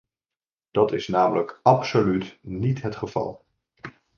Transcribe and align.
Dat 0.71 0.91
is 0.93 1.07
namelijk 1.07 1.59
absoluut 1.63 2.37
niet 2.41 2.81
het 2.81 2.95
geval. 2.95 3.45